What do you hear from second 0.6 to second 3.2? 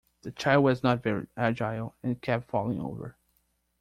was not very agile, and kept falling over